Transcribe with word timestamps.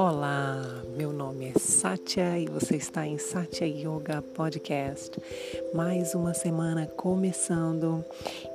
Olá, 0.00 0.62
meu 0.96 1.12
nome 1.12 1.46
é 1.46 1.58
Satya 1.58 2.38
e 2.38 2.46
você 2.46 2.76
está 2.76 3.04
em 3.04 3.18
Satya 3.18 3.66
Yoga 3.66 4.22
Podcast. 4.22 5.20
Mais 5.74 6.14
uma 6.14 6.34
semana 6.34 6.86
começando 6.86 8.04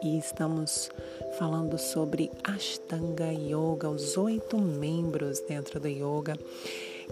e 0.02 0.18
estamos 0.18 0.90
falando 1.38 1.78
sobre 1.78 2.32
Ashtanga 2.46 3.34
Yoga, 3.34 3.90
os 3.90 4.16
oito 4.16 4.58
membros 4.58 5.42
dentro 5.42 5.82
do 5.82 5.90
yoga, 5.90 6.40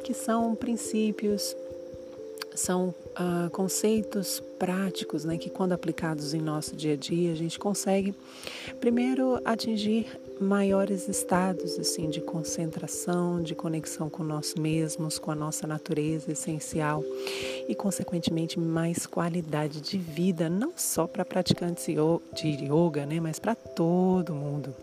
que 0.01 0.13
são 0.13 0.55
princípios 0.55 1.53
são 2.55 2.95
uh, 3.19 3.49
conceitos 3.49 4.41
práticos, 4.57 5.25
né, 5.25 5.37
que 5.37 5.49
quando 5.49 5.73
aplicados 5.73 6.33
em 6.33 6.41
nosso 6.41 6.73
dia 6.73 6.93
a 6.93 6.97
dia 6.97 7.33
a 7.33 7.35
gente 7.35 7.59
consegue 7.59 8.15
primeiro 8.79 9.41
atingir 9.43 10.07
maiores 10.41 11.07
estados 11.07 11.77
assim 11.79 12.09
de 12.09 12.19
concentração, 12.19 13.41
de 13.41 13.55
conexão 13.55 14.09
com 14.09 14.23
nós 14.23 14.55
mesmos, 14.55 15.19
com 15.19 15.31
a 15.31 15.35
nossa 15.35 15.67
natureza 15.67 16.31
essencial 16.31 17.03
e 17.67 17.75
consequentemente 17.75 18.59
mais 18.59 19.05
qualidade 19.05 19.79
de 19.79 19.97
vida, 19.97 20.49
não 20.49 20.73
só 20.75 21.07
para 21.07 21.23
praticantes 21.23 21.85
de 21.85 22.47
yoga, 22.65 23.05
né, 23.05 23.19
mas 23.19 23.39
para 23.39 23.55
todo 23.55 24.33
mundo. 24.33 24.75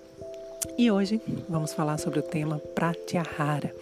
E 0.76 0.90
hoje 0.90 1.20
vamos 1.48 1.72
falar 1.72 1.98
sobre 1.98 2.20
o 2.20 2.22
tema 2.22 2.58
Pratyahara. 2.58 3.74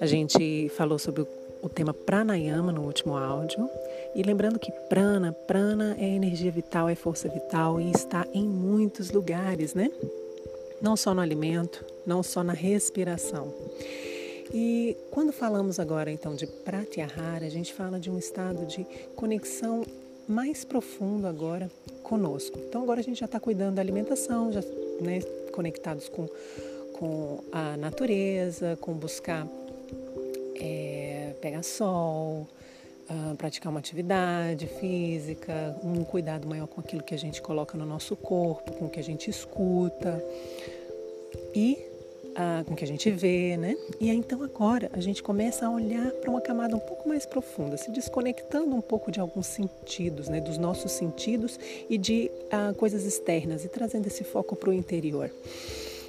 A 0.00 0.06
gente 0.06 0.70
falou 0.76 0.98
sobre 0.98 1.22
o 1.22 1.42
o 1.62 1.68
tema 1.68 1.94
pranayama 1.94 2.72
no 2.72 2.82
último 2.82 3.16
áudio. 3.16 3.70
E 4.14 4.22
lembrando 4.22 4.58
que 4.58 4.72
prana, 4.88 5.32
prana 5.32 5.96
é 5.98 6.08
energia 6.08 6.50
vital, 6.50 6.88
é 6.88 6.94
força 6.94 7.28
vital 7.28 7.80
e 7.80 7.90
está 7.92 8.26
em 8.34 8.44
muitos 8.44 9.12
lugares, 9.12 9.72
né? 9.72 9.88
Não 10.82 10.96
só 10.96 11.14
no 11.14 11.20
alimento, 11.20 11.84
não 12.04 12.22
só 12.22 12.42
na 12.42 12.52
respiração. 12.52 13.54
E 14.52 14.96
quando 15.10 15.32
falamos 15.32 15.80
agora 15.80 16.10
então 16.10 16.34
de 16.34 16.46
pratyahara, 16.46 17.46
a 17.46 17.48
gente 17.48 17.72
fala 17.72 17.98
de 17.98 18.10
um 18.10 18.18
estado 18.18 18.66
de 18.66 18.84
conexão 19.16 19.84
mais 20.28 20.64
profundo 20.64 21.26
agora 21.26 21.70
conosco. 22.02 22.58
Então 22.68 22.82
agora 22.82 23.00
a 23.00 23.02
gente 23.02 23.20
já 23.20 23.26
está 23.26 23.40
cuidando 23.40 23.76
da 23.76 23.82
alimentação, 23.82 24.52
já 24.52 24.60
né, 25.00 25.20
conectados 25.52 26.08
com, 26.08 26.28
com 26.92 27.42
a 27.52 27.76
natureza, 27.76 28.76
com 28.80 28.92
buscar 28.92 29.46
é, 30.56 31.34
pegar 31.40 31.62
sol, 31.62 32.46
uh, 33.12 33.36
praticar 33.36 33.70
uma 33.70 33.78
atividade 33.78 34.66
física, 34.66 35.76
um 35.82 36.02
cuidado 36.04 36.48
maior 36.48 36.66
com 36.66 36.80
aquilo 36.80 37.02
que 37.02 37.14
a 37.14 37.18
gente 37.18 37.42
coloca 37.42 37.76
no 37.76 37.84
nosso 37.84 38.16
corpo, 38.16 38.72
com 38.72 38.86
o 38.86 38.90
que 38.90 38.98
a 38.98 39.04
gente 39.04 39.28
escuta 39.28 40.22
e 41.54 41.78
uh, 42.30 42.64
com 42.64 42.72
o 42.72 42.76
que 42.76 42.84
a 42.84 42.88
gente 42.88 43.10
vê, 43.10 43.56
né? 43.56 43.76
E 44.00 44.10
aí, 44.10 44.16
então 44.16 44.42
agora 44.42 44.90
a 44.92 45.00
gente 45.00 45.22
começa 45.22 45.66
a 45.66 45.70
olhar 45.70 46.10
para 46.12 46.30
uma 46.30 46.40
camada 46.40 46.74
um 46.74 46.80
pouco 46.80 47.08
mais 47.08 47.26
profunda, 47.26 47.76
se 47.76 47.90
desconectando 47.90 48.74
um 48.74 48.80
pouco 48.80 49.10
de 49.10 49.20
alguns 49.20 49.46
sentidos, 49.46 50.28
né? 50.28 50.40
Dos 50.40 50.58
nossos 50.58 50.92
sentidos 50.92 51.58
e 51.88 51.98
de 51.98 52.30
uh, 52.46 52.74
coisas 52.74 53.04
externas 53.04 53.64
e 53.64 53.68
trazendo 53.68 54.06
esse 54.06 54.24
foco 54.24 54.56
para 54.56 54.70
o 54.70 54.72
interior. 54.72 55.30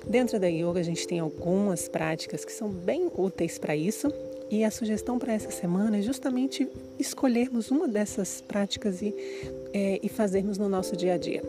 Dentro 0.05 0.37
da 0.37 0.47
yoga, 0.47 0.81
a 0.81 0.83
gente 0.83 1.07
tem 1.07 1.19
algumas 1.19 1.87
práticas 1.87 2.43
que 2.43 2.51
são 2.51 2.69
bem 2.69 3.09
úteis 3.15 3.57
para 3.57 3.73
isso 3.73 4.11
e 4.53 4.63
a 4.63 4.69
sugestão 4.69 5.17
para 5.17 5.33
essa 5.33 5.49
semana 5.49 5.97
é 5.97 6.01
justamente 6.03 6.69
escolhermos 6.99 7.71
uma 7.71 7.87
dessas 7.87 8.39
práticas 8.39 9.01
e, 9.01 9.11
é, 9.73 9.99
e 10.03 10.07
fazermos 10.07 10.59
no 10.59 10.69
nosso 10.69 10.95
dia 10.95 11.15
a 11.15 11.17
dia. 11.17 11.41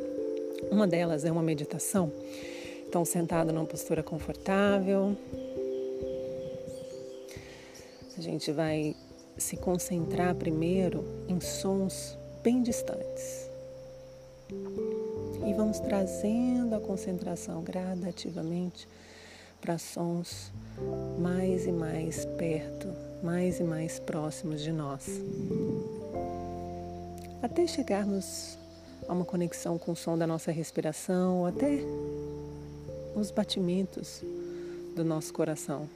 Uma 0.70 0.86
delas 0.86 1.22
é 1.26 1.30
uma 1.30 1.42
meditação. 1.42 2.10
Então, 2.88 3.04
sentado 3.04 3.52
numa 3.52 3.66
postura 3.66 4.02
confortável, 4.02 5.14
a 8.16 8.20
gente 8.22 8.50
vai 8.52 8.96
se 9.36 9.58
concentrar 9.58 10.34
primeiro 10.34 11.04
em 11.28 11.38
sons 11.42 12.16
bem 12.42 12.62
distantes. 12.62 13.50
E 15.46 15.52
vamos 15.52 15.78
trazendo 15.78 16.74
a 16.74 16.80
concentração 16.80 17.62
gradativamente 17.62 18.88
para 19.64 19.78
sons 19.78 20.52
mais 21.18 21.66
e 21.66 21.72
mais 21.72 22.26
perto, 22.36 22.86
mais 23.22 23.60
e 23.60 23.64
mais 23.64 23.98
próximos 23.98 24.60
de 24.60 24.70
nós. 24.70 25.06
Até 27.42 27.66
chegarmos 27.66 28.58
a 29.08 29.14
uma 29.14 29.24
conexão 29.24 29.78
com 29.78 29.92
o 29.92 29.96
som 29.96 30.18
da 30.18 30.26
nossa 30.26 30.52
respiração, 30.52 31.46
até 31.46 31.78
os 33.16 33.30
batimentos 33.30 34.20
do 34.94 35.02
nosso 35.02 35.32
coração. 35.32 35.88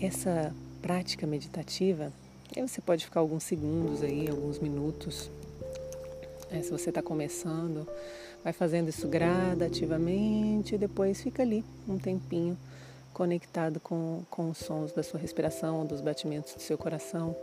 Essa 0.00 0.54
prática 0.80 1.26
meditativa, 1.26 2.10
você 2.56 2.80
pode 2.80 3.04
ficar 3.04 3.20
alguns 3.20 3.42
segundos 3.42 4.02
aí, 4.02 4.26
alguns 4.26 4.58
minutos. 4.58 5.30
É, 6.50 6.62
se 6.62 6.70
você 6.70 6.88
está 6.88 7.02
começando, 7.02 7.86
Vai 8.42 8.52
fazendo 8.52 8.88
isso 8.88 9.06
gradativamente 9.06 10.74
e 10.74 10.78
depois 10.78 11.20
fica 11.20 11.42
ali 11.42 11.64
um 11.88 11.98
tempinho 11.98 12.56
conectado 13.12 13.78
com, 13.80 14.22
com 14.30 14.50
os 14.50 14.58
sons 14.58 14.92
da 14.92 15.02
sua 15.02 15.20
respiração, 15.20 15.84
dos 15.84 16.00
batimentos 16.00 16.54
do 16.54 16.62
seu 16.62 16.78
coração. 16.78 17.36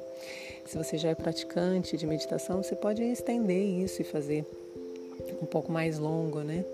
Se 0.66 0.78
você 0.78 0.97
já 0.97 1.09
é 1.09 1.16
praticante 1.16 1.96
de 1.96 2.08
meditação, 2.08 2.63
você 2.63 2.75
pode 2.75 3.03
estender 3.03 3.84
isso 3.84 4.02
e 4.02 4.06
fazer 4.06 4.46
um 5.41 5.46
pouco 5.46 5.72
mais 5.72 6.00
longo, 6.00 6.40
né? 6.40 6.66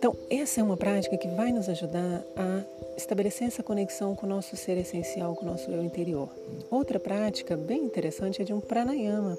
Então, 0.00 0.16
essa 0.30 0.62
é 0.62 0.64
uma 0.64 0.78
prática 0.78 1.14
que 1.18 1.28
vai 1.28 1.52
nos 1.52 1.68
ajudar 1.68 2.24
a 2.34 2.64
estabelecer 2.96 3.46
essa 3.46 3.62
conexão 3.62 4.14
com 4.16 4.24
o 4.24 4.28
nosso 4.30 4.56
ser 4.56 4.78
essencial, 4.78 5.36
com 5.36 5.44
o 5.44 5.48
nosso 5.50 5.70
eu 5.70 5.84
interior. 5.84 6.26
Outra 6.70 6.98
prática 6.98 7.54
bem 7.54 7.84
interessante 7.84 8.40
é 8.40 8.44
de 8.46 8.54
um 8.54 8.62
pranayama. 8.62 9.36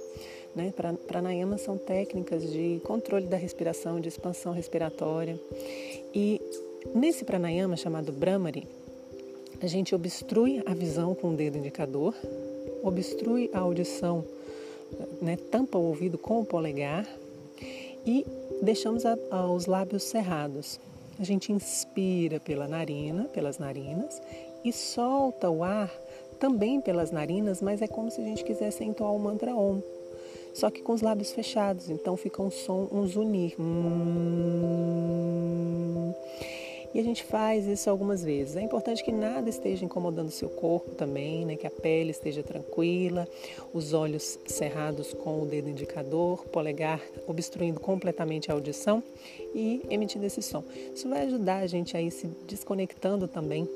Né? 0.55 0.71
Pranayama 1.07 1.57
são 1.57 1.79
técnicas 1.79 2.44
de 2.44 2.79
controle 2.83 3.25
da 3.25 3.38
respiração, 3.38 4.00
de 4.00 4.07
expansão 4.07 4.53
respiratória. 4.53 5.41
E 6.13 6.39
nesse 6.94 7.25
pranayama 7.25 7.75
chamado 7.75 8.11
Brahmari, 8.11 8.67
a 9.63 9.66
gente 9.66 9.95
obstrui 9.95 10.61
a 10.67 10.75
visão 10.75 11.16
com 11.16 11.31
o 11.31 11.35
dedo 11.35 11.57
indicador, 11.57 12.13
obstrui 12.83 13.50
a 13.51 13.61
audição, 13.61 14.23
né? 15.19 15.39
tampa 15.50 15.79
o 15.79 15.88
ouvido 15.88 16.19
com 16.19 16.39
o 16.39 16.45
polegar 16.45 17.07
e 18.06 18.25
deixamos 18.62 19.06
a, 19.06 19.17
a, 19.29 19.51
os 19.51 19.66
lábios 19.66 20.03
cerrados. 20.03 20.79
A 21.19 21.23
gente 21.23 21.51
inspira 21.51 22.39
pela 22.39 22.67
narina, 22.67 23.25
pelas 23.25 23.57
narinas 23.57 24.22
e 24.63 24.72
solta 24.72 25.50
o 25.50 25.63
ar 25.63 25.91
também 26.39 26.81
pelas 26.81 27.12
narinas, 27.12 27.62
mas 27.62 27.81
é 27.81 27.88
como 27.88 28.09
se 28.09 28.19
a 28.19 28.23
gente 28.23 28.44
quisesse 28.44 28.84
entoar 28.84 29.13
o 29.13 29.19
mantra 29.19 29.56
Om. 29.56 29.81
Só 30.53 30.69
que 30.69 30.81
com 30.81 30.94
os 30.94 31.01
lábios 31.01 31.31
fechados, 31.31 31.89
então 31.89 32.17
fica 32.17 32.41
um 32.41 32.51
som, 32.51 32.88
um 32.91 33.06
zunir. 33.06 33.56
Hum. 33.59 35.20
E 36.94 37.00
a 37.00 37.03
gente 37.03 37.24
faz 37.24 37.66
isso 37.68 37.90
algumas 37.90 38.24
vezes. 38.24 38.56
É 38.56 38.62
importante 38.62 39.03
que 39.03 39.12
nada 39.12 39.50
esteja 39.50 39.85
incomodando 39.85 40.28
o 40.28 40.31
seu 40.31 40.50
corpo 40.50 40.91
também, 40.96 41.46
né? 41.46 41.56
que 41.56 41.66
a 41.66 41.72
pele 41.72 42.12
esteja 42.12 42.44
tranquila, 42.44 43.28
os 43.74 43.94
olhos 43.94 44.38
cerrados 44.46 45.13
com 45.13 45.41
o 45.41 45.46
dedo 45.46 45.69
indicador, 45.69 46.46
polegar 46.46 47.01
obstruindo 47.28 47.80
completamente 47.80 48.51
a 48.51 48.53
audição 48.53 49.01
e 49.56 49.81
emitindo 49.90 50.25
esse 50.25 50.41
som. 50.41 50.63
Isso 50.94 51.09
vai 51.09 51.25
ajudar 51.25 51.57
a 51.57 51.68
gente 51.68 51.96
a 51.96 52.01
ir 52.01 52.12
se 52.12 52.28
desconectando 52.47 53.28
também 53.28 53.68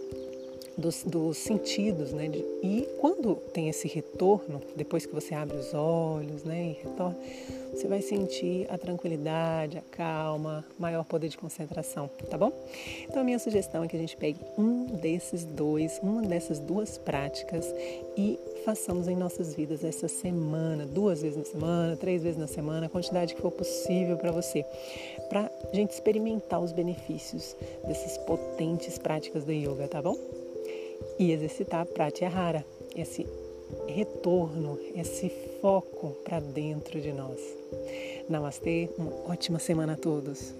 dos, 0.77 1.03
dos 1.03 1.37
sentidos, 1.37 2.11
né? 2.11 2.29
E 2.61 2.87
quando 2.99 3.35
tem 3.53 3.69
esse 3.69 3.87
retorno, 3.87 4.61
depois 4.75 5.05
que 5.05 5.13
você 5.13 5.33
abre 5.33 5.57
os 5.57 5.73
olhos, 5.73 6.43
né, 6.43 6.75
e 6.77 6.83
retorna, 6.83 7.17
você 7.73 7.87
vai 7.87 8.01
sentir 8.01 8.65
a 8.69 8.77
tranquilidade, 8.77 9.77
a 9.77 9.81
calma, 9.81 10.65
maior 10.79 11.03
poder 11.03 11.27
de 11.27 11.37
concentração, 11.37 12.09
tá 12.29 12.37
bom? 12.37 12.51
Então 13.03 13.21
a 13.21 13.23
minha 13.23 13.37
sugestão 13.37 13.83
é 13.83 13.87
que 13.87 13.95
a 13.95 13.99
gente 13.99 14.15
pegue 14.15 14.39
um 14.57 14.85
desses 14.85 15.43
dois, 15.43 15.99
uma 16.01 16.21
dessas 16.21 16.59
duas 16.59 16.97
práticas 16.97 17.65
e 18.17 18.39
façamos 18.63 19.07
em 19.07 19.15
nossas 19.15 19.53
vidas 19.53 19.83
essa 19.83 20.07
semana, 20.07 20.85
duas 20.85 21.21
vezes 21.21 21.37
na 21.37 21.45
semana, 21.45 21.97
três 21.97 22.23
vezes 22.23 22.39
na 22.39 22.47
semana, 22.47 22.85
a 22.85 22.89
quantidade 22.89 23.35
que 23.35 23.41
for 23.41 23.51
possível 23.51 24.17
para 24.17 24.31
você, 24.31 24.65
para 25.29 25.51
a 25.71 25.75
gente 25.75 25.91
experimentar 25.91 26.61
os 26.61 26.71
benefícios 26.71 27.55
dessas 27.85 28.17
potentes 28.19 28.97
práticas 28.97 29.43
do 29.43 29.51
yoga, 29.51 29.87
tá 29.87 30.01
bom? 30.01 30.17
E 31.19 31.31
exercitar 31.31 31.85
pratyahara, 31.85 32.65
esse 32.95 33.25
retorno, 33.87 34.79
esse 34.95 35.29
foco 35.61 36.15
para 36.23 36.39
dentro 36.39 36.99
de 37.01 37.11
nós. 37.11 37.39
Namastê, 38.29 38.89
uma 38.97 39.11
ótima 39.31 39.59
semana 39.59 39.93
a 39.93 39.97
todos. 39.97 40.53